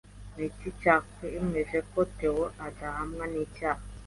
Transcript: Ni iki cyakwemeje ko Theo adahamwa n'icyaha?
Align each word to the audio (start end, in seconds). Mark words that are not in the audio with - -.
Ni 0.35 0.43
iki 0.49 0.67
cyakwemeje 0.79 1.77
ko 1.91 1.99
Theo 2.17 2.45
adahamwa 2.67 3.23
n'icyaha? 3.31 3.81